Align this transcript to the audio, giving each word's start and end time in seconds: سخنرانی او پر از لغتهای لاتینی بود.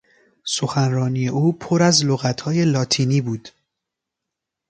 سخنرانی 0.43 1.27
او 1.27 1.53
پر 1.59 1.83
از 1.83 2.05
لغتهای 2.05 2.65
لاتینی 2.65 3.21
بود. 3.21 3.49